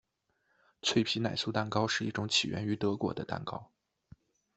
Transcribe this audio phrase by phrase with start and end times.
[0.81, 3.71] 脆皮奶酥蛋糕是一种起源于德国的蛋糕。